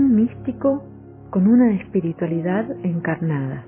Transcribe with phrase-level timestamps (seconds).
[0.00, 0.84] místico
[1.30, 3.66] con una espiritualidad encarnada.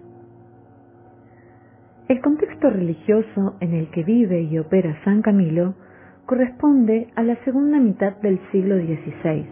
[2.09, 5.75] El contexto religioso en el que vive y opera San Camilo
[6.27, 9.47] corresponde a la segunda mitad del siglo XVI,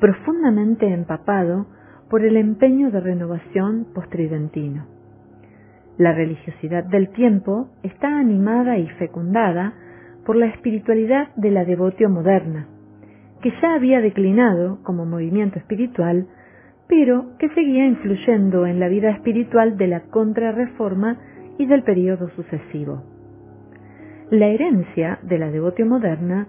[0.00, 1.66] profundamente empapado
[2.08, 4.86] por el empeño de renovación postridentino.
[5.98, 9.74] La religiosidad del tiempo está animada y fecundada
[10.24, 12.66] por la espiritualidad de la devotio moderna,
[13.44, 16.26] que ya había declinado como movimiento espiritual,
[16.88, 21.18] pero que seguía influyendo en la vida espiritual de la contrarreforma
[21.58, 23.02] y del periodo sucesivo.
[24.30, 26.48] La herencia de la devotio moderna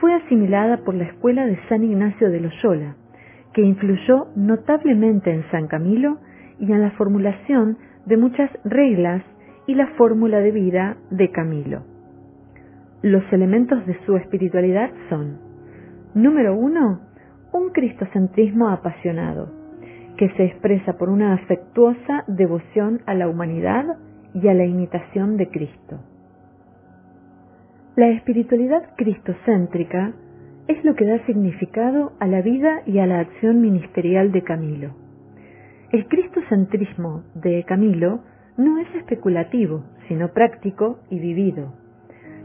[0.00, 2.96] fue asimilada por la escuela de San Ignacio de Loyola,
[3.52, 6.20] que influyó notablemente en San Camilo
[6.58, 9.22] y en la formulación de muchas reglas
[9.66, 11.82] y la fórmula de vida de Camilo.
[13.02, 15.49] Los elementos de su espiritualidad son,
[16.14, 17.00] número uno,
[17.52, 19.48] un cristocentrismo apasionado,
[20.16, 23.96] que se expresa por una afectuosa devoción a la humanidad
[24.34, 26.00] y a la imitación de Cristo.
[27.96, 30.12] La espiritualidad cristocéntrica
[30.68, 34.94] es lo que da significado a la vida y a la acción ministerial de Camilo.
[35.90, 38.20] El cristocentrismo de Camilo
[38.56, 41.74] no es especulativo, sino práctico y vivido.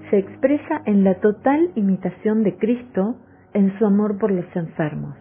[0.10, 3.18] Se expresa en la total imitación de Cristo
[3.56, 5.16] en su amor por los enfermos.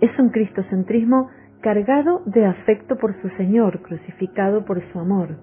[0.00, 5.36] Es un cristocentrismo cargado de afecto por su Señor, crucificado por su amor.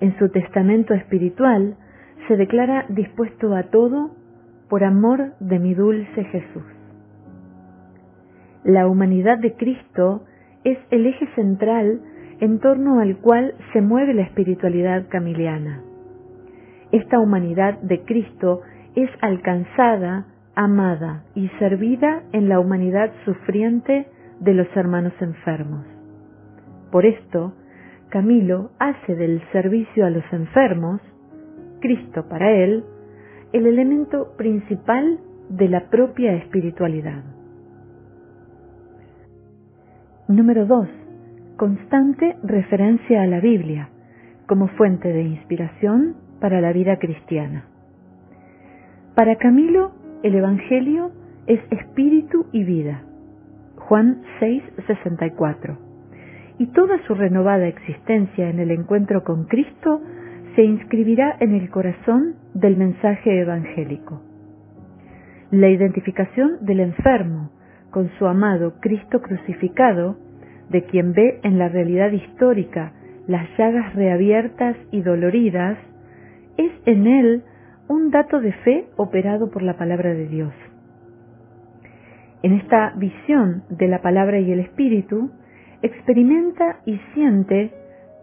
[0.00, 1.76] En su testamento espiritual
[2.28, 4.10] se declara dispuesto a todo
[4.68, 6.62] por amor de mi dulce Jesús.
[8.62, 10.24] La humanidad de Cristo
[10.64, 12.00] es el eje central
[12.40, 15.82] en torno al cual se mueve la espiritualidad camiliana.
[16.92, 18.60] Esta humanidad de Cristo
[18.94, 20.26] es alcanzada,
[20.60, 24.06] amada y servida en la humanidad sufriente
[24.40, 25.86] de los hermanos enfermos.
[26.92, 27.54] Por esto,
[28.10, 31.00] Camilo hace del servicio a los enfermos,
[31.80, 32.84] Cristo para él,
[33.54, 35.18] el elemento principal
[35.48, 37.24] de la propia espiritualidad.
[40.28, 40.88] Número 2.
[41.56, 43.88] Constante referencia a la Biblia
[44.46, 47.64] como fuente de inspiración para la vida cristiana.
[49.14, 51.10] Para Camilo, el Evangelio
[51.46, 53.02] es espíritu y vida.
[53.76, 55.78] Juan 6:64.
[56.58, 60.00] Y toda su renovada existencia en el encuentro con Cristo
[60.54, 64.20] se inscribirá en el corazón del mensaje evangélico.
[65.50, 67.50] La identificación del enfermo
[67.90, 70.16] con su amado Cristo crucificado,
[70.68, 72.92] de quien ve en la realidad histórica
[73.26, 75.78] las llagas reabiertas y doloridas,
[76.56, 77.42] es en él
[77.90, 80.52] un dato de fe operado por la palabra de Dios.
[82.40, 85.32] En esta visión de la palabra y el espíritu,
[85.82, 87.72] experimenta y siente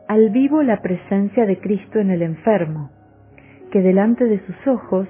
[0.08, 2.92] al vivo la presencia de Cristo en el enfermo,
[3.70, 5.06] que delante de sus ojos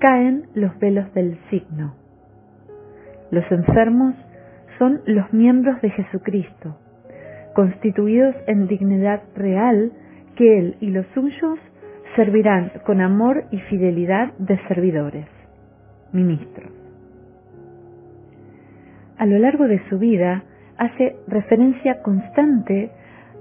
[0.00, 1.94] caen los velos del signo.
[3.30, 4.16] Los enfermos
[4.80, 6.76] son los miembros de Jesucristo,
[7.54, 9.92] constituidos en dignidad real
[10.34, 11.60] que Él y los suyos
[12.16, 15.26] servirán con amor y fidelidad de servidores,
[16.12, 16.70] ministros.
[19.18, 20.44] A lo largo de su vida
[20.76, 22.90] hace referencia constante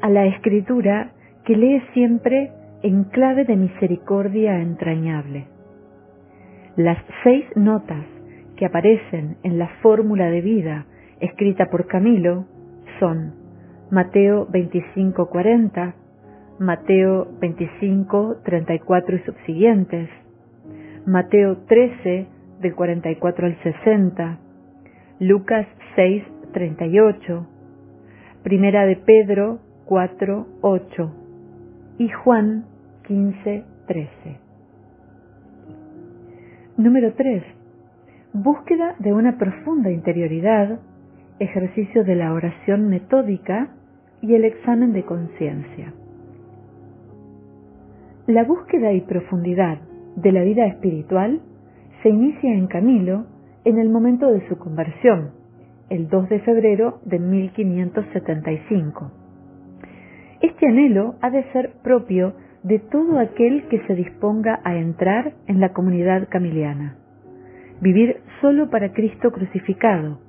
[0.02, 1.12] a la escritura
[1.46, 2.52] que lee siempre
[2.84, 5.46] en clave de misericordia entrañable.
[6.76, 8.06] Las seis notas
[8.56, 10.86] que aparecen en la fórmula de vida
[11.20, 12.46] escrita por Camilo
[13.00, 13.34] son
[13.90, 15.94] Mateo 25:40,
[16.62, 20.10] Mateo 25:34 y subsiguientes,
[21.08, 22.28] Mateo 13
[22.62, 24.38] del 44 al 60,
[25.22, 27.48] Lucas 6:38,
[28.44, 29.58] Primera de Pedro
[29.88, 31.12] 4:8
[31.98, 32.66] y Juan
[33.08, 34.38] 15:13.
[36.78, 37.44] Número 3.
[38.34, 40.80] Búsqueda de una profunda interioridad,
[41.40, 43.70] ejercicio de la oración metódica
[44.22, 45.92] y el examen de conciencia.
[48.32, 49.80] La búsqueda y profundidad
[50.16, 51.42] de la vida espiritual
[52.02, 53.26] se inicia en Camilo
[53.66, 55.32] en el momento de su conversión,
[55.90, 59.12] el 2 de febrero de 1575.
[60.40, 65.60] Este anhelo ha de ser propio de todo aquel que se disponga a entrar en
[65.60, 66.96] la comunidad camiliana.
[67.82, 70.20] Vivir solo para Cristo crucificado,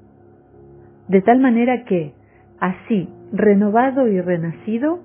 [1.06, 2.14] de tal manera que,
[2.58, 4.98] así, renovado y renacido,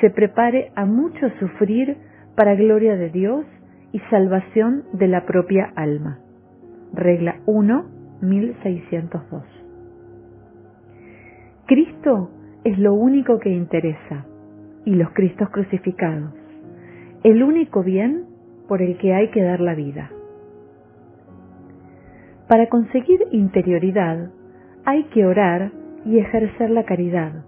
[0.00, 3.44] se prepare a mucho sufrir para gloria de Dios
[3.92, 6.18] y salvación de la propia alma.
[6.92, 7.84] Regla 1,
[8.22, 9.42] 1602.
[11.66, 12.30] Cristo
[12.64, 14.26] es lo único que interesa
[14.84, 16.32] y los Cristos crucificados,
[17.22, 18.24] el único bien
[18.68, 20.10] por el que hay que dar la vida.
[22.48, 24.30] Para conseguir interioridad
[24.84, 25.72] hay que orar
[26.04, 27.44] y ejercer la caridad.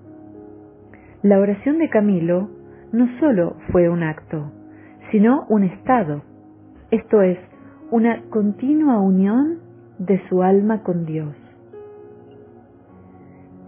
[1.22, 2.50] La oración de Camilo
[2.92, 4.52] no solo fue un acto,
[5.14, 6.22] sino un estado,
[6.90, 7.38] esto es,
[7.92, 9.60] una continua unión
[10.00, 11.36] de su alma con Dios.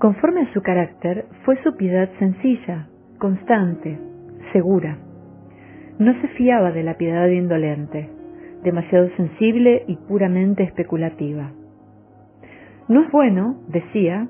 [0.01, 2.89] Conforme a su carácter, fue su piedad sencilla,
[3.19, 3.97] constante,
[4.53, 4.99] segura.
[6.01, 8.11] No se fiaba de la piedad indolente,
[8.65, 11.53] demasiado sensible y puramente especulativa.
[12.89, 14.27] No es bueno, decía,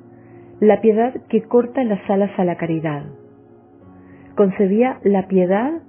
[0.60, 3.04] la piedad que corta las alas a la caridad.
[4.34, 5.80] Concebía la piedad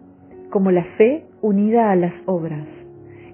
[0.50, 2.68] como la fe unida a las obras,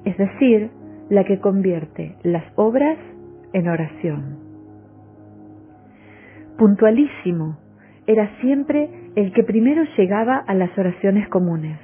[0.05, 0.71] es decir,
[1.09, 2.97] la que convierte las obras
[3.53, 4.37] en oración.
[6.57, 7.57] Puntualísimo,
[8.05, 11.79] era siempre el que primero llegaba a las oraciones comunes.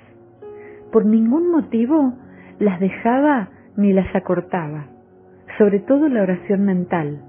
[0.92, 2.14] Por ningún motivo
[2.60, 4.88] las dejaba ni las acortaba,
[5.58, 7.22] sobre todo la oración mental,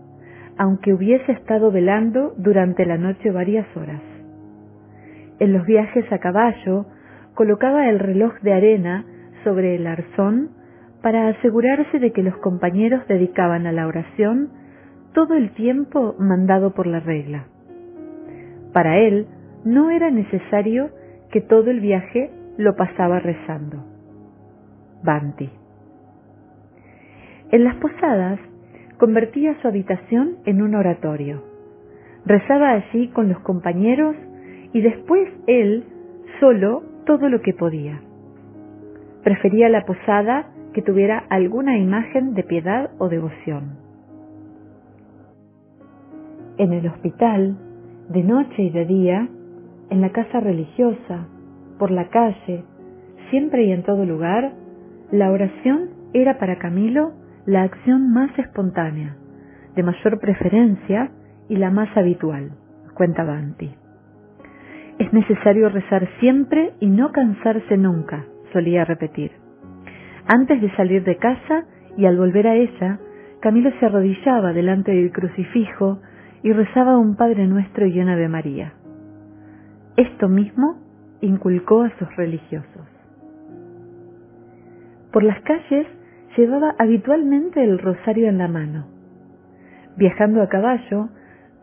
[0.58, 4.03] aunque hubiese estado velando durante la noche varias horas.
[5.38, 6.87] En los viajes a caballo
[7.35, 9.05] colocaba el reloj de arena
[9.44, 10.50] sobre el arzón
[11.03, 14.50] para asegurarse de que los compañeros dedicaban a la oración
[15.12, 17.47] todo el tiempo mandado por la regla.
[18.73, 19.27] Para él
[19.65, 20.91] no era necesario
[21.31, 23.85] que todo el viaje lo pasaba rezando.
[25.03, 25.50] Banti.
[27.50, 28.38] En las posadas
[28.99, 31.43] convertía su habitación en un oratorio.
[32.27, 34.15] Rezaba allí con los compañeros
[34.73, 35.85] y después él
[36.38, 38.00] solo todo lo que podía.
[39.24, 43.78] Prefería la posada que tuviera alguna imagen de piedad o devoción.
[46.56, 47.56] En el hospital,
[48.10, 49.28] de noche y de día,
[49.90, 51.26] en la casa religiosa,
[51.80, 52.62] por la calle,
[53.30, 54.52] siempre y en todo lugar,
[55.10, 57.10] la oración era para Camilo
[57.44, 59.16] la acción más espontánea,
[59.74, 61.10] de mayor preferencia
[61.48, 62.52] y la más habitual,
[62.94, 63.80] cuenta Banti.
[65.00, 69.32] Es necesario rezar siempre y no cansarse nunca, solía repetir.
[70.26, 71.64] Antes de salir de casa
[71.97, 72.99] y al volver a ella,
[73.41, 76.02] Camilo se arrodillaba delante del crucifijo
[76.43, 78.75] y rezaba un Padre Nuestro y una Ave María.
[79.97, 80.76] Esto mismo
[81.23, 82.87] inculcó a sus religiosos.
[85.14, 85.87] Por las calles
[86.37, 88.87] llevaba habitualmente el rosario en la mano.
[89.96, 91.08] Viajando a caballo,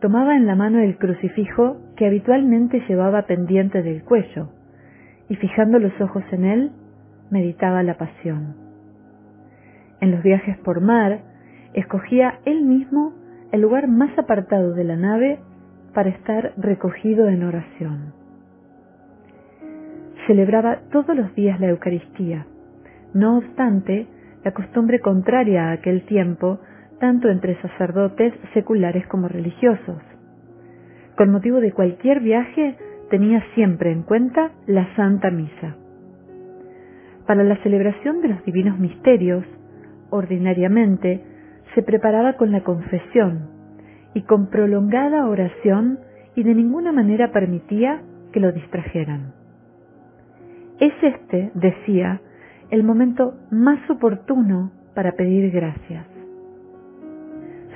[0.00, 4.50] tomaba en la mano el crucifijo que habitualmente llevaba pendiente del cuello,
[5.28, 6.70] y fijando los ojos en él,
[7.28, 8.54] meditaba la pasión.
[10.00, 11.22] En los viajes por mar,
[11.74, 13.14] escogía él mismo
[13.50, 15.40] el lugar más apartado de la nave
[15.92, 18.12] para estar recogido en oración.
[20.28, 22.46] Celebraba todos los días la Eucaristía.
[23.12, 24.06] No obstante,
[24.44, 26.60] la costumbre contraria a aquel tiempo,
[27.00, 30.00] tanto entre sacerdotes seculares como religiosos.
[31.18, 32.76] Con motivo de cualquier viaje,
[33.10, 35.74] tenía siempre en cuenta la Santa Misa.
[37.26, 39.44] Para la celebración de los divinos misterios,
[40.10, 41.20] ordinariamente,
[41.74, 43.48] se preparaba con la confesión
[44.14, 45.98] y con prolongada oración
[46.36, 48.00] y de ninguna manera permitía
[48.32, 49.32] que lo distrajeran.
[50.78, 52.20] Es este, decía,
[52.70, 56.06] el momento más oportuno para pedir gracias.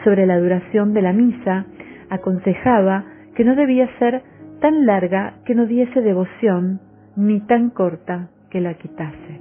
[0.05, 1.67] Sobre la duración de la misa,
[2.09, 4.23] aconsejaba que no debía ser
[4.61, 6.81] tan larga que no diese devoción,
[7.17, 9.41] ni tan corta que la quitase.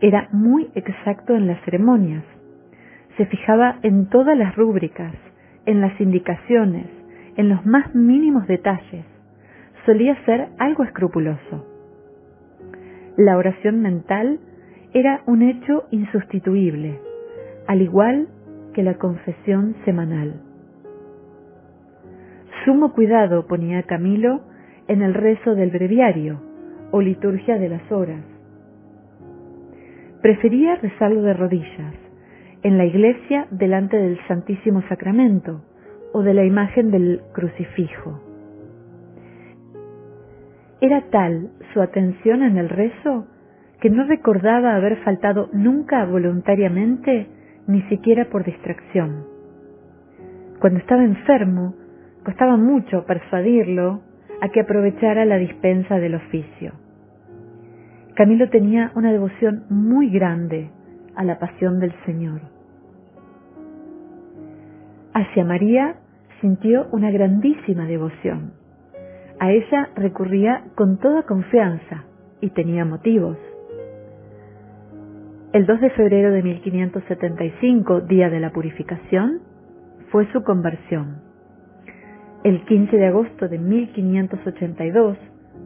[0.00, 2.24] Era muy exacto en las ceremonias.
[3.16, 5.14] Se fijaba en todas las rúbricas,
[5.64, 6.86] en las indicaciones,
[7.36, 9.04] en los más mínimos detalles.
[9.86, 11.66] Solía ser algo escrupuloso.
[13.16, 14.40] La oración mental
[14.92, 17.00] era un hecho insustituible,
[17.66, 18.28] al igual
[18.74, 20.45] que la confesión semanal.
[22.66, 24.40] Sumo cuidado ponía Camilo
[24.88, 26.42] en el rezo del breviario
[26.90, 28.24] o liturgia de las horas.
[30.20, 31.94] Prefería rezarlo de rodillas,
[32.64, 35.62] en la iglesia delante del Santísimo Sacramento
[36.12, 38.20] o de la imagen del crucifijo.
[40.80, 43.28] Era tal su atención en el rezo
[43.80, 47.28] que no recordaba haber faltado nunca voluntariamente,
[47.68, 49.24] ni siquiera por distracción.
[50.58, 51.85] Cuando estaba enfermo,
[52.26, 54.00] costaba mucho persuadirlo
[54.40, 56.72] a que aprovechara la dispensa del oficio.
[58.16, 60.72] Camilo tenía una devoción muy grande
[61.14, 62.40] a la pasión del Señor.
[65.14, 65.98] Hacia María
[66.40, 68.54] sintió una grandísima devoción.
[69.38, 72.06] A ella recurría con toda confianza
[72.40, 73.38] y tenía motivos.
[75.52, 79.42] El 2 de febrero de 1575, día de la purificación,
[80.10, 81.25] fue su conversión.
[82.46, 85.18] El 15 de agosto de 1582,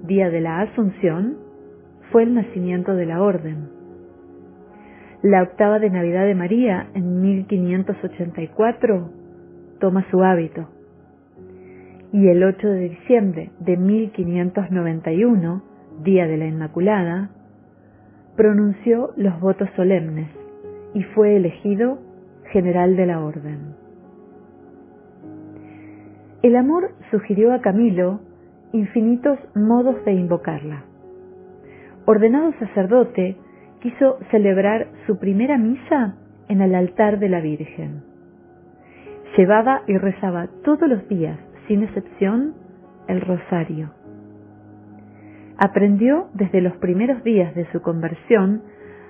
[0.07, 1.37] día de la Asunción,
[2.11, 3.69] fue el nacimiento de la orden.
[5.21, 9.11] La octava de Navidad de María, en 1584,
[9.79, 10.71] toma su hábito.
[12.15, 15.63] Y el 8 de diciembre de 1591,
[16.03, 17.29] día de la Inmaculada,
[18.39, 20.31] pronunció los votos solemnes
[20.95, 21.99] y fue elegido
[22.51, 23.90] general de la orden.
[26.43, 28.21] El amor sugirió a Camilo
[28.73, 30.85] infinitos modos de invocarla.
[32.07, 33.37] Ordenado sacerdote,
[33.81, 36.17] quiso celebrar su primera misa
[36.49, 38.03] en el altar de la Virgen.
[39.37, 42.55] Llevaba y rezaba todos los días, sin excepción,
[43.07, 43.91] el rosario.
[45.59, 48.63] Aprendió desde los primeros días de su conversión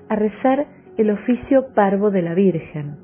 [0.09, 2.97] a rezar el oficio parvo de la Virgen.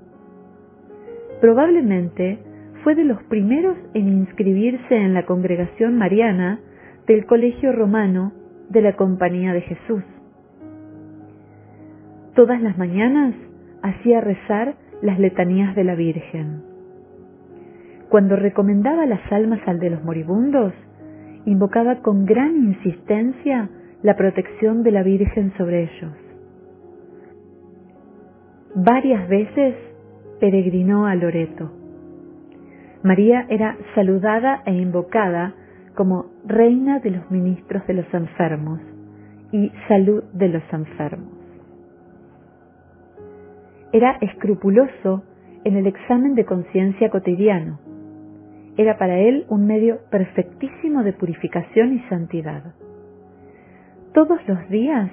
[1.41, 2.41] Probablemente
[2.87, 6.61] fue de los primeros en inscribirse en la congregación mariana
[7.09, 8.33] del Colegio Romano
[8.71, 10.05] de la Compañía de Jesús.
[12.37, 13.35] Todas las mañanas
[13.83, 16.63] hacía rezar las letanías de la Virgen.
[18.09, 20.73] Cuando recomendaba las almas al de los moribundos,
[21.45, 23.69] invocaba con gran insistencia
[24.05, 26.13] la protección de la Virgen sobre ellos.
[28.77, 29.75] Varias veces
[30.39, 31.73] peregrinó a Loreto
[33.07, 35.55] María era saludada e invocada
[35.95, 38.81] como reina de los ministros de los enfermos
[39.53, 41.39] y salud de los enfermos.
[43.93, 45.23] Era escrupuloso
[45.63, 47.79] en el examen de conciencia cotidiano.
[48.77, 52.75] Era para él un medio perfectísimo de purificación y santidad.
[54.15, 55.13] Todos los días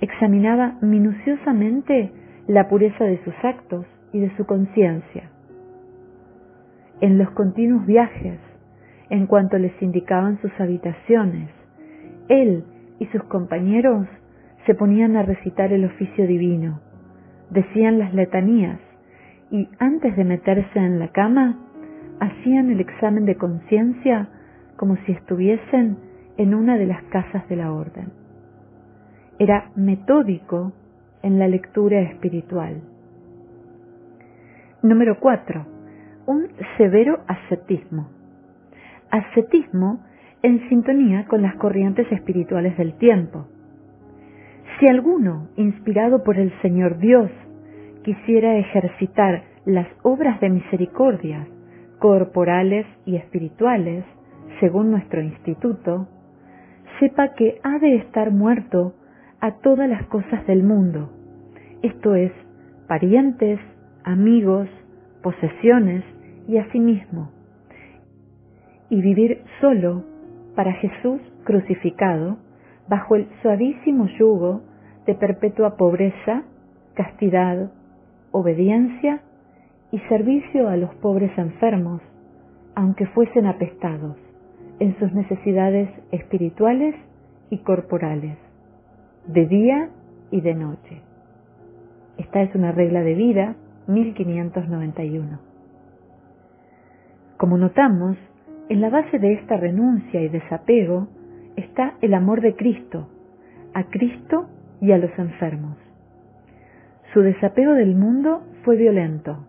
[0.00, 2.10] examinaba minuciosamente
[2.46, 3.84] la pureza de sus actos
[4.14, 5.33] y de su conciencia
[7.00, 8.38] en los continuos viajes,
[9.10, 11.50] en cuanto les indicaban sus habitaciones.
[12.28, 12.64] Él
[12.98, 14.06] y sus compañeros
[14.66, 16.80] se ponían a recitar el oficio divino,
[17.50, 18.80] decían las letanías
[19.50, 21.58] y antes de meterse en la cama,
[22.20, 24.28] hacían el examen de conciencia
[24.76, 25.98] como si estuviesen
[26.36, 28.12] en una de las casas de la orden.
[29.38, 30.72] Era metódico
[31.22, 32.80] en la lectura espiritual.
[34.82, 35.73] Número 4
[36.26, 38.08] un severo ascetismo.
[39.10, 40.00] Ascetismo
[40.42, 43.46] en sintonía con las corrientes espirituales del tiempo.
[44.78, 47.30] Si alguno, inspirado por el Señor Dios,
[48.02, 51.46] quisiera ejercitar las obras de misericordia,
[51.98, 54.04] corporales y espirituales,
[54.60, 56.08] según nuestro instituto,
[57.00, 58.94] sepa que ha de estar muerto
[59.40, 61.10] a todas las cosas del mundo,
[61.84, 62.32] esto es,
[62.88, 63.60] parientes,
[64.04, 64.68] amigos,
[65.22, 66.02] posesiones
[66.46, 67.30] y a sí mismo,
[68.90, 70.04] y vivir solo
[70.54, 72.36] para Jesús crucificado
[72.88, 74.62] bajo el suavísimo yugo
[75.06, 76.42] de perpetua pobreza,
[76.94, 77.70] castidad,
[78.30, 79.22] obediencia
[79.90, 82.00] y servicio a los pobres enfermos,
[82.74, 84.16] aunque fuesen apestados
[84.80, 86.94] en sus necesidades espirituales
[87.50, 88.36] y corporales,
[89.26, 89.90] de día
[90.30, 91.00] y de noche.
[92.18, 95.53] Esta es una regla de vida 1591.
[97.36, 98.16] Como notamos,
[98.68, 101.08] en la base de esta renuncia y desapego
[101.56, 103.08] está el amor de Cristo,
[103.74, 104.48] a Cristo
[104.80, 105.76] y a los enfermos.
[107.12, 109.46] Su desapego del mundo fue violento.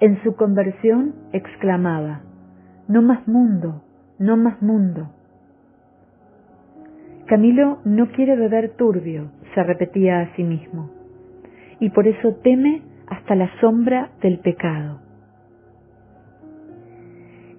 [0.00, 2.20] En su conversión exclamaba,
[2.88, 3.82] no más mundo,
[4.18, 5.10] no más mundo.
[7.26, 10.90] Camilo no quiere beber turbio, se repetía a sí mismo
[11.80, 15.03] y por eso teme hasta la sombra del pecado.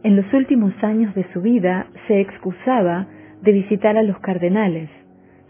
[0.05, 3.07] En los últimos años de su vida se excusaba
[3.41, 4.87] de visitar a los cardenales,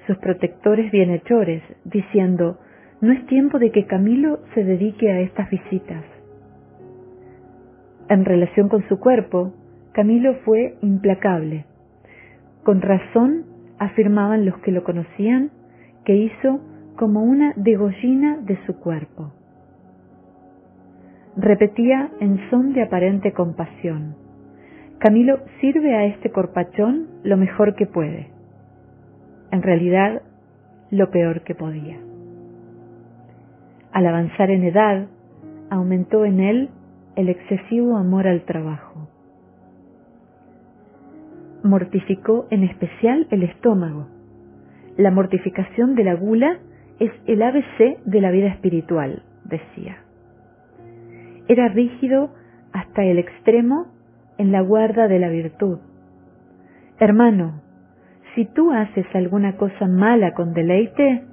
[0.08, 2.58] sus protectores bienhechores, diciendo,
[3.02, 6.06] no es tiempo de que Camilo se dedique a estas visitas.
[8.08, 9.54] En relación con su cuerpo,
[9.92, 11.66] Camilo fue implacable.
[12.64, 13.44] Con razón
[13.78, 15.52] afirmaban los que lo conocían
[16.06, 16.62] que hizo
[16.96, 19.34] como una degollina de su cuerpo.
[21.36, 24.24] Repetía en son de aparente compasión.
[25.00, 28.30] Camilo sirve a este corpachón lo mejor que puede.
[29.52, 30.22] En realidad,
[30.90, 32.00] lo peor que podía.
[33.92, 35.08] Al avanzar en edad,
[35.70, 36.70] aumentó en él
[37.16, 39.10] el excesivo amor al trabajo.
[41.64, 44.08] Mortificó en especial el estómago.
[44.98, 46.60] La mortificación de la gula
[47.00, 49.98] es el ABC de la vida espiritual, decía.
[51.48, 52.30] Era rígido
[52.72, 53.88] hasta el extremo
[54.38, 55.80] en la guarda de la virtud.
[57.00, 57.62] Hermano,
[58.36, 61.24] si tú haces alguna cosa mala con deleite,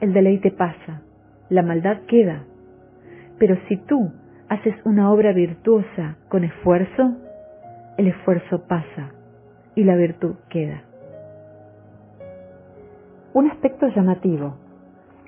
[0.00, 1.02] el deleite pasa,
[1.48, 2.44] la maldad queda.
[3.38, 4.12] Pero si tú
[4.48, 7.16] haces una obra virtuosa con esfuerzo,
[7.96, 9.12] el esfuerzo pasa
[9.74, 10.82] y la virtud queda.
[13.32, 14.56] Un aspecto llamativo,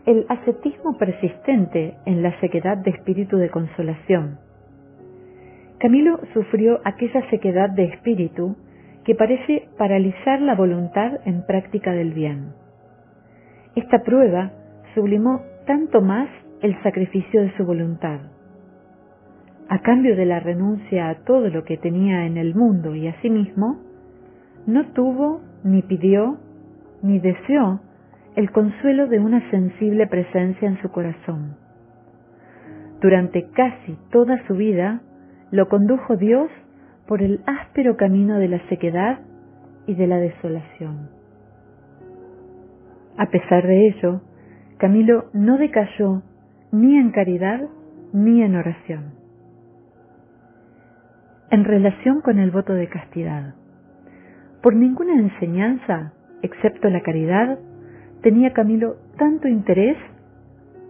[0.04, 4.38] el ascetismo persistente en la sequedad de espíritu de consolación.
[5.78, 8.56] Camilo sufrió aquella sequedad de espíritu
[9.04, 12.54] que parece paralizar la voluntad en práctica del bien.
[13.75, 14.52] Esta prueba
[14.95, 16.28] sublimó tanto más
[16.62, 18.21] el sacrificio de su voluntad.
[19.68, 23.21] A cambio de la renuncia a todo lo que tenía en el mundo y a
[23.21, 23.80] sí mismo,
[24.66, 26.38] no tuvo, ni pidió,
[27.02, 27.80] ni deseó
[28.35, 31.56] el consuelo de una sensible presencia en su corazón.
[33.00, 35.02] Durante casi toda su vida
[35.56, 36.50] lo condujo Dios
[37.08, 39.20] por el áspero camino de la sequedad
[39.86, 41.08] y de la desolación.
[43.16, 44.20] A pesar de ello,
[44.76, 46.22] Camilo no decayó
[46.72, 47.62] ni en caridad
[48.12, 49.14] ni en oración.
[51.50, 53.54] En relación con el voto de castidad,
[54.62, 57.58] por ninguna enseñanza, excepto la caridad,
[58.20, 59.96] tenía Camilo tanto interés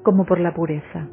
[0.02, 1.06] como por la pureza.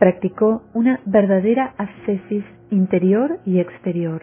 [0.00, 4.22] Practicó una verdadera ascesis interior y exterior,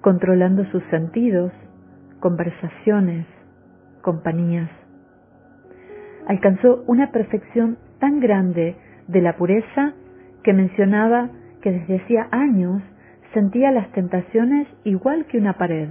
[0.00, 1.50] controlando sus sentidos,
[2.20, 3.26] conversaciones,
[4.00, 4.70] compañías.
[6.28, 8.76] Alcanzó una perfección tan grande
[9.08, 9.94] de la pureza
[10.44, 11.30] que mencionaba
[11.62, 12.80] que desde hacía años
[13.34, 15.88] sentía las tentaciones igual que una pared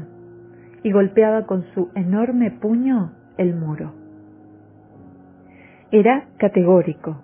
[0.83, 3.91] y golpeaba con su enorme puño el muro.
[5.91, 7.21] Era categórico.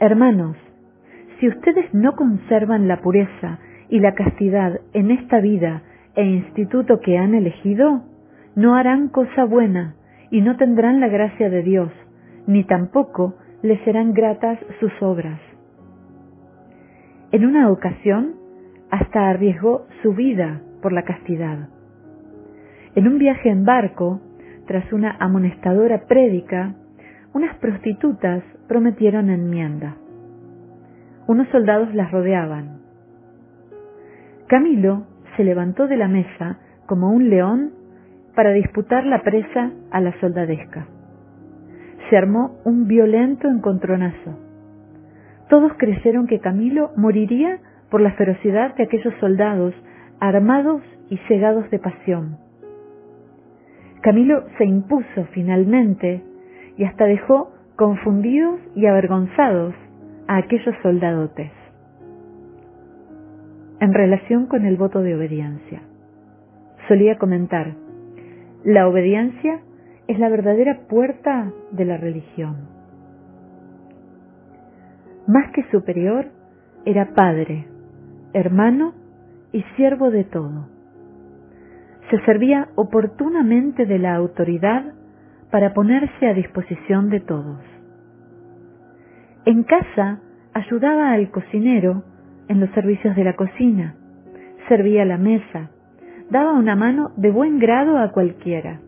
[0.00, 0.56] Hermanos,
[1.38, 5.82] si ustedes no conservan la pureza y la castidad en esta vida
[6.14, 8.02] e instituto que han elegido,
[8.54, 9.96] no harán cosa buena
[10.30, 11.90] y no tendrán la gracia de Dios,
[12.46, 15.40] ni tampoco les serán gratas sus obras.
[17.32, 18.36] En una ocasión,
[18.90, 21.68] hasta arriesgó su vida por la castidad.
[22.94, 24.20] En un viaje en barco,
[24.66, 26.74] tras una amonestadora prédica,
[27.34, 29.96] unas prostitutas prometieron enmienda.
[31.26, 32.78] Unos soldados las rodeaban.
[34.46, 37.72] Camilo se levantó de la mesa como un león
[38.36, 40.86] para disputar la presa a la soldadesca.
[42.08, 44.38] Se armó un violento encontronazo.
[45.48, 47.58] Todos creyeron que Camilo moriría
[47.90, 49.74] por la ferocidad de aquellos soldados
[50.20, 52.38] armados y cegados de pasión.
[54.00, 56.22] Camilo se impuso finalmente
[56.76, 59.74] y hasta dejó confundidos y avergonzados
[60.28, 61.50] a aquellos soldadotes.
[63.80, 65.82] En relación con el voto de obediencia,
[66.88, 67.74] solía comentar,
[68.64, 69.60] la obediencia
[70.08, 72.56] es la verdadera puerta de la religión.
[75.26, 76.26] Más que superior,
[76.84, 77.66] era padre,
[78.32, 78.94] hermano
[79.52, 80.68] y siervo de todo.
[82.10, 84.94] Se servía oportunamente de la autoridad
[85.50, 87.75] para ponerse a disposición de todos.
[89.46, 90.18] En casa
[90.54, 92.02] ayudaba al cocinero
[92.48, 93.94] en los servicios de la cocina,
[94.68, 95.70] servía la mesa,
[96.30, 98.80] daba una mano de buen grado a cualquiera.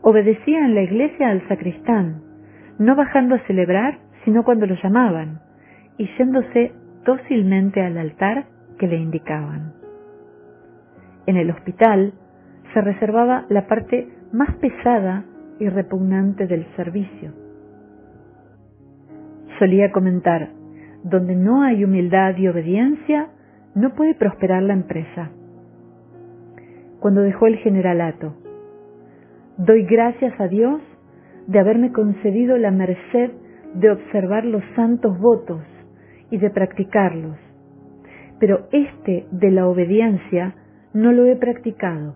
[0.00, 2.22] Obedecía en la iglesia al sacristán,
[2.78, 5.40] no bajando a celebrar, sino cuando lo llamaban,
[5.98, 6.72] y yéndose
[7.04, 8.46] dócilmente al altar
[8.78, 9.74] que le indicaban.
[11.26, 12.14] En el hospital
[12.72, 15.24] se reservaba la parte más pesada
[15.58, 17.47] y repugnante del servicio.
[19.58, 20.50] Solía comentar,
[21.02, 23.28] donde no hay humildad y obediencia,
[23.74, 25.30] no puede prosperar la empresa.
[27.00, 28.34] Cuando dejó el generalato,
[29.56, 30.80] doy gracias a Dios
[31.46, 33.30] de haberme concedido la merced
[33.74, 35.62] de observar los santos votos
[36.30, 37.36] y de practicarlos.
[38.38, 40.54] Pero este de la obediencia
[40.92, 42.14] no lo he practicado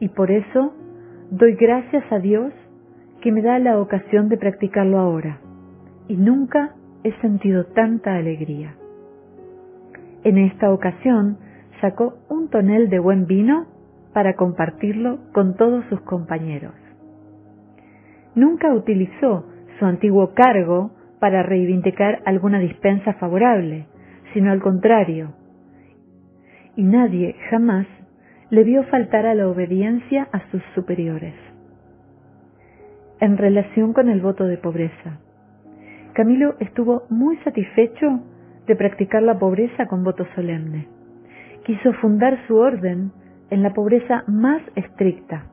[0.00, 0.74] y por eso
[1.30, 2.52] doy gracias a Dios
[3.22, 5.40] que me da la ocasión de practicarlo ahora
[6.08, 8.74] y nunca he sentido tanta alegría.
[10.24, 11.38] En esta ocasión
[11.80, 13.66] sacó un tonel de buen vino
[14.12, 16.72] para compartirlo con todos sus compañeros.
[18.34, 19.44] Nunca utilizó
[19.78, 23.86] su antiguo cargo para reivindicar alguna dispensa favorable,
[24.32, 25.32] sino al contrario.
[26.76, 27.86] Y nadie jamás
[28.50, 31.34] le vio faltar a la obediencia a sus superiores.
[33.20, 35.20] En relación con el voto de pobreza,
[36.14, 38.20] Camilo estuvo muy satisfecho
[38.68, 40.86] de practicar la pobreza con voto solemne.
[41.64, 43.10] Quiso fundar su orden
[43.50, 45.46] en la pobreza más estricta.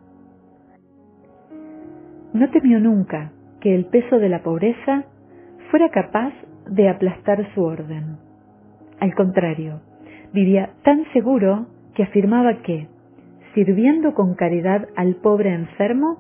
[2.34, 5.06] No temió nunca que el peso de la pobreza
[5.72, 6.32] fuera capaz
[6.70, 8.18] de aplastar su orden.
[9.00, 9.82] Al contrario,
[10.32, 12.88] vivía tan seguro que afirmaba que,
[13.56, 16.20] sirviendo con caridad al pobre enfermo,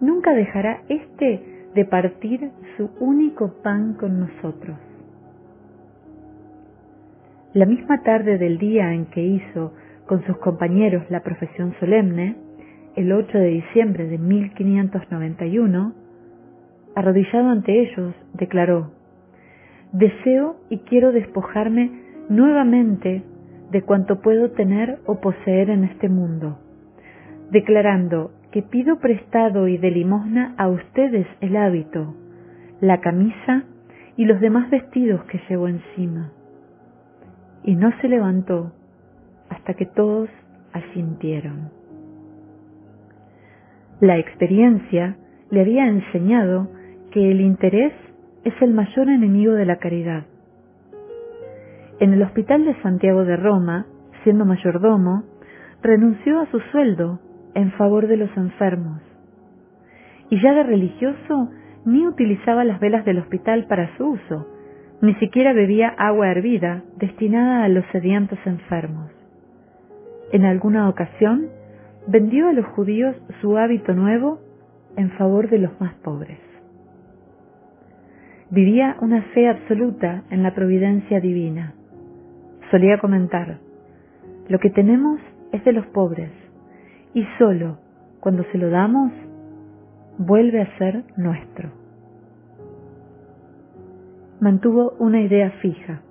[0.00, 4.76] nunca dejará éste de partir su único pan con nosotros.
[7.52, 9.72] La misma tarde del día en que hizo
[10.06, 12.36] con sus compañeros la profesión solemne,
[12.96, 15.92] el 8 de diciembre de 1591,
[16.94, 18.90] arrodillado ante ellos, declaró,
[19.92, 21.90] Deseo y quiero despojarme
[22.28, 23.22] nuevamente
[23.70, 26.58] de cuanto puedo tener o poseer en este mundo,
[27.50, 32.14] declarando que pido prestado y de limosna a ustedes el hábito,
[32.80, 33.64] la camisa
[34.16, 36.30] y los demás vestidos que llevo encima.
[37.64, 38.70] Y no se levantó
[39.48, 40.30] hasta que todos
[40.72, 41.70] asintieron.
[43.98, 45.16] La experiencia
[45.50, 46.68] le había enseñado
[47.10, 47.92] que el interés
[48.44, 50.26] es el mayor enemigo de la caridad.
[51.98, 53.86] En el Hospital de Santiago de Roma,
[54.22, 55.24] siendo mayordomo,
[55.82, 57.18] renunció a su sueldo
[57.54, 59.00] en favor de los enfermos.
[60.30, 61.50] Y ya de religioso
[61.84, 64.48] ni utilizaba las velas del hospital para su uso,
[65.00, 69.10] ni siquiera bebía agua hervida destinada a los sedientos enfermos.
[70.32, 71.48] En alguna ocasión
[72.06, 74.40] vendió a los judíos su hábito nuevo
[74.96, 76.38] en favor de los más pobres.
[78.50, 81.74] Vivía una fe absoluta en la providencia divina.
[82.70, 83.58] Solía comentar,
[84.48, 85.20] lo que tenemos
[85.52, 86.30] es de los pobres
[87.14, 87.78] y solo
[88.20, 89.12] cuando se lo damos
[90.18, 91.70] vuelve a ser nuestro.
[94.40, 96.02] Mantuvo una idea fija,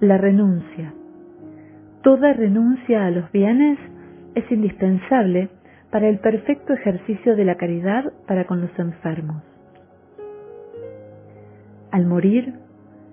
[0.00, 0.94] la renuncia.
[2.02, 3.78] Toda renuncia a los bienes
[4.34, 5.50] es indispensable
[5.90, 9.42] para el perfecto ejercicio de la caridad para con los enfermos.
[11.90, 12.54] Al morir,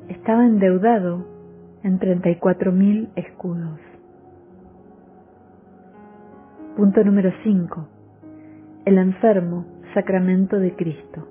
[0.07, 1.25] estaba endeudado
[1.83, 3.79] en 34 mil escudos.
[6.75, 7.87] Punto número 5.
[8.85, 11.27] El enfermo, sacramento de Cristo.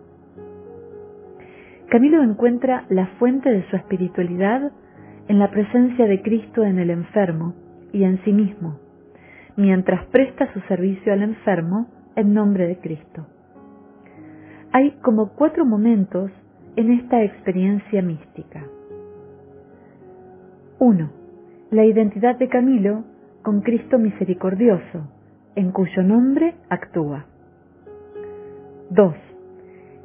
[1.88, 4.70] Camilo encuentra la fuente de su espiritualidad
[5.28, 7.54] en la presencia de Cristo en el enfermo
[7.92, 8.78] y en sí mismo
[9.60, 13.26] mientras presta su servicio al enfermo en nombre de Cristo.
[14.72, 16.30] Hay como cuatro momentos
[16.76, 18.64] en esta experiencia mística.
[20.78, 21.10] 1.
[21.72, 23.04] La identidad de Camilo
[23.42, 25.08] con Cristo misericordioso,
[25.60, 27.26] en cuyo nombre actúa.
[28.90, 29.14] 2.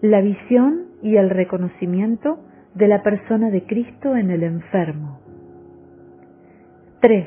[0.01, 2.39] La visión y el reconocimiento
[2.75, 5.19] de la persona de Cristo en el enfermo.
[7.01, 7.25] 3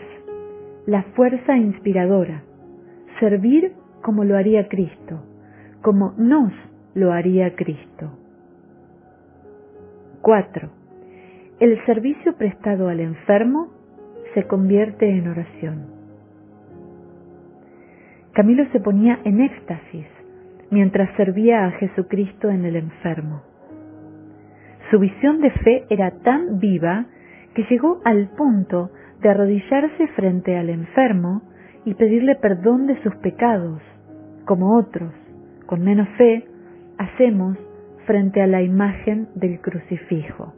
[0.88, 2.44] la fuerza inspiradora,
[3.20, 5.22] servir como lo haría Cristo,
[5.82, 6.50] como nos
[6.94, 8.10] lo haría Cristo.
[10.22, 10.70] 4.
[11.60, 13.68] El servicio prestado al enfermo
[14.32, 15.97] se convierte en oración.
[18.38, 20.06] Camilo se ponía en éxtasis
[20.70, 23.42] mientras servía a Jesucristo en el enfermo.
[24.92, 27.06] Su visión de fe era tan viva
[27.52, 31.42] que llegó al punto de arrodillarse frente al enfermo
[31.84, 33.82] y pedirle perdón de sus pecados,
[34.44, 35.12] como otros,
[35.66, 36.46] con menos fe,
[36.96, 37.58] hacemos
[38.06, 40.54] frente a la imagen del crucifijo.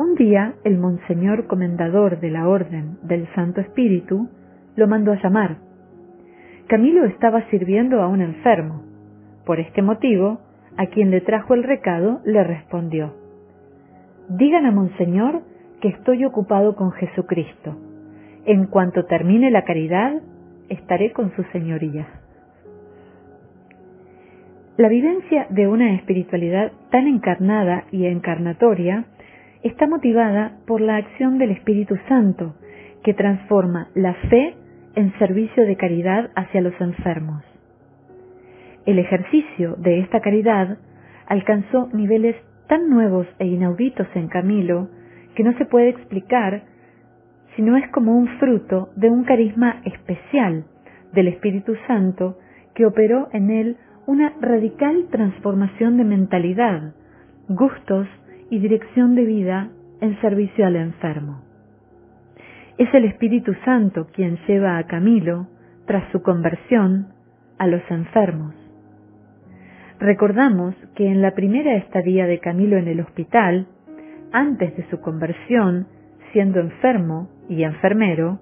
[0.00, 4.28] Un día el monseñor comendador de la Orden del Santo Espíritu
[4.76, 5.56] lo mandó a llamar.
[6.66, 8.82] Camilo estaba sirviendo a un enfermo.
[9.44, 10.40] Por este motivo,
[10.76, 13.14] a quien le trajo el recado le respondió,
[14.28, 15.42] Digan a Monseñor
[15.80, 17.76] que estoy ocupado con Jesucristo.
[18.46, 20.14] En cuanto termine la caridad,
[20.68, 22.06] estaré con su señoría.
[24.76, 29.04] La vivencia de una espiritualidad tan encarnada y encarnatoria
[29.62, 32.54] está motivada por la acción del Espíritu Santo,
[33.02, 34.54] que transforma la fe
[34.94, 37.42] en servicio de caridad hacia los enfermos.
[38.86, 40.78] El ejercicio de esta caridad
[41.26, 42.36] alcanzó niveles
[42.68, 44.88] tan nuevos e inauditos en Camilo
[45.34, 46.62] que no se puede explicar
[47.56, 50.64] si no es como un fruto de un carisma especial
[51.12, 52.38] del Espíritu Santo
[52.74, 53.76] que operó en él
[54.06, 56.94] una radical transformación de mentalidad,
[57.48, 58.06] gustos
[58.50, 61.53] y dirección de vida en servicio al enfermo.
[62.76, 65.46] Es el Espíritu Santo quien lleva a Camilo,
[65.86, 67.06] tras su conversión,
[67.56, 68.52] a los enfermos.
[70.00, 73.68] Recordamos que en la primera estadía de Camilo en el hospital,
[74.32, 75.86] antes de su conversión,
[76.32, 78.40] siendo enfermo y enfermero,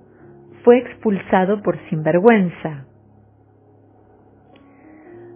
[0.64, 2.86] fue expulsado por sinvergüenza.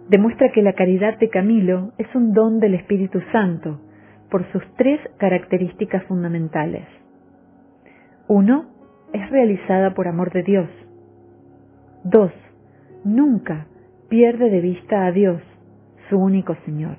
[0.09, 3.79] Demuestra que la caridad de Camilo es un don del Espíritu Santo
[4.31, 6.85] por sus tres características fundamentales.
[8.27, 8.76] Uno,
[9.13, 10.69] es realizada por amor de Dios.
[12.03, 12.31] Dos,
[13.03, 13.67] nunca
[14.09, 15.41] pierde de vista a Dios,
[16.09, 16.97] su único Señor.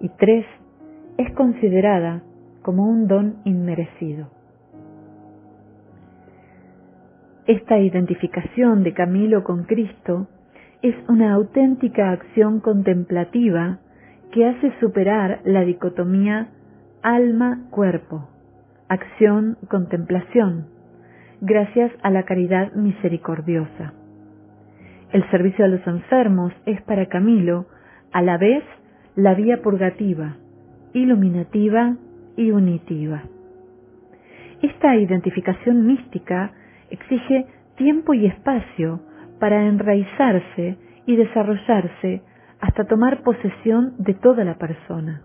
[0.00, 0.44] Y tres,
[1.18, 2.22] es considerada
[2.62, 4.28] como un don inmerecido.
[7.46, 10.26] Esta identificación de Camilo con Cristo
[10.82, 13.78] es una auténtica acción contemplativa
[14.32, 16.48] que hace superar la dicotomía
[17.02, 18.28] alma-cuerpo,
[18.88, 20.66] acción-contemplación,
[21.40, 23.92] gracias a la caridad misericordiosa.
[25.12, 27.66] El servicio a los enfermos es para Camilo
[28.12, 28.64] a la vez
[29.14, 30.36] la vía purgativa,
[30.92, 31.96] iluminativa
[32.36, 33.22] y unitiva.
[34.62, 36.52] Esta identificación mística
[36.90, 37.46] exige
[37.76, 39.00] tiempo y espacio
[39.38, 42.22] para enraizarse y desarrollarse
[42.60, 45.22] hasta tomar posesión de toda la persona.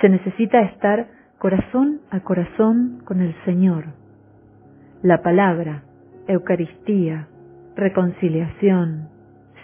[0.00, 4.01] Se necesita estar corazón a corazón con el Señor.
[5.02, 5.82] La palabra,
[6.28, 7.26] Eucaristía,
[7.74, 9.08] reconciliación,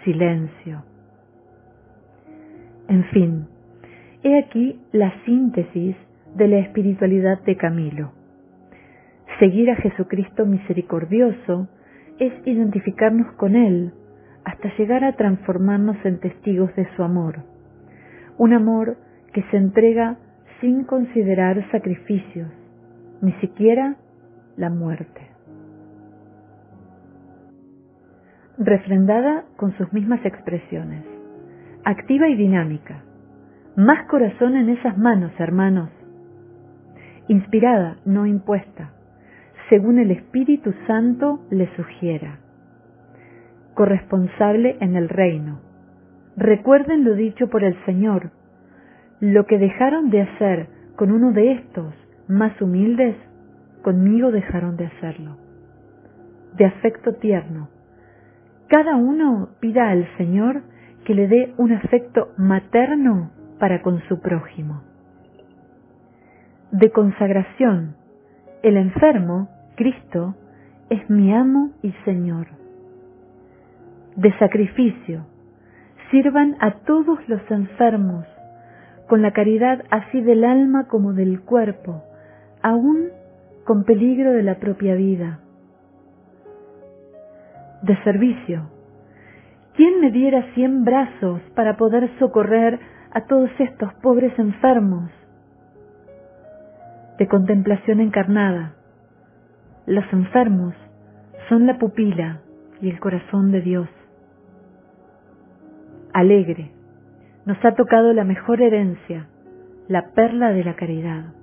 [0.03, 0.83] silencio.
[2.89, 3.47] En fin,
[4.21, 5.95] he aquí la síntesis
[6.35, 8.11] de la espiritualidad de Camilo.
[9.39, 11.69] Seguir a Jesucristo misericordioso
[12.19, 13.93] es identificarnos con Él
[14.43, 17.43] hasta llegar a transformarnos en testigos de su amor.
[18.37, 18.97] Un amor
[19.31, 20.17] que se entrega
[20.59, 22.51] sin considerar sacrificios,
[23.21, 23.95] ni siquiera
[24.57, 25.28] la muerte.
[28.59, 31.03] Refrendada con sus mismas expresiones,
[31.85, 33.03] activa y dinámica.
[33.75, 35.89] Más corazón en esas manos, hermanos.
[37.27, 38.91] Inspirada, no impuesta
[39.69, 42.39] según el Espíritu Santo le sugiera.
[43.75, 45.61] Corresponsable en el reino.
[46.35, 48.31] Recuerden lo dicho por el Señor.
[49.19, 51.93] Lo que dejaron de hacer con uno de estos
[52.27, 53.15] más humildes,
[53.83, 55.37] conmigo dejaron de hacerlo.
[56.57, 57.69] De afecto tierno.
[58.69, 60.61] Cada uno pida al Señor
[61.03, 64.83] que le dé un afecto materno para con su prójimo.
[66.71, 67.95] De consagración.
[68.61, 70.35] El enfermo Cristo
[70.91, 72.45] es mi amo y Señor.
[74.15, 75.25] De sacrificio,
[76.11, 78.25] sirvan a todos los enfermos,
[79.07, 82.03] con la caridad así del alma como del cuerpo,
[82.61, 83.07] aún
[83.65, 85.39] con peligro de la propia vida.
[87.81, 88.69] De servicio,
[89.75, 92.79] ¿quién me diera cien brazos para poder socorrer
[93.11, 95.09] a todos estos pobres enfermos?
[97.17, 98.73] De contemplación encarnada,
[99.85, 100.75] los enfermos
[101.47, 102.41] son la pupila
[102.81, 103.89] y el corazón de Dios.
[106.13, 106.71] Alegre,
[107.45, 109.27] nos ha tocado la mejor herencia,
[109.87, 111.33] la perla de la caridad.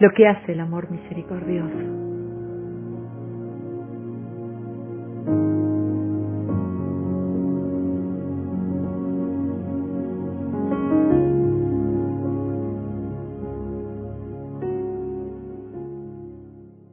[0.00, 2.07] Lo que hace el amor misericordioso.